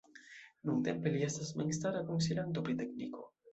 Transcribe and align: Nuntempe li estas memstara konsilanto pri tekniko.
Nuntempe 0.69 1.11
li 1.17 1.21
estas 1.27 1.53
memstara 1.61 2.03
konsilanto 2.11 2.67
pri 2.67 2.79
tekniko. 2.83 3.27